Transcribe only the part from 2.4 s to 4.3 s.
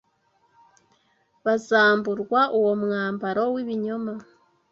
uwo mwambaro w’ibinyoma